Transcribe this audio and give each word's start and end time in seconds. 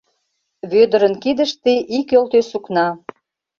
Вӧдырын 0.71 1.13
кидыште 1.23 1.73
ик 1.97 2.07
ӧлтӧ 2.17 2.39
сукна... 2.49 2.87